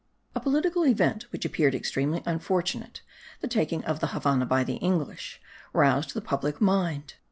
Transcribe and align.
A 0.33 0.39
political 0.39 0.83
event 0.83 1.31
which 1.31 1.45
appeared 1.45 1.75
extremely 1.75 2.23
unfortunate, 2.25 3.03
the 3.41 3.47
taking 3.47 3.83
of 3.85 3.99
the 3.99 4.07
Havannah 4.07 4.47
by 4.47 4.63
the 4.63 4.77
English, 4.77 5.39
roused 5.73 6.15
the 6.15 6.21
public 6.21 6.59
mind. 6.59 7.13